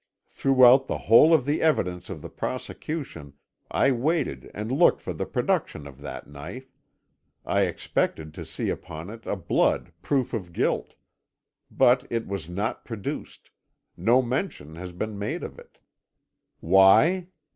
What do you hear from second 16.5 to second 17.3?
Why?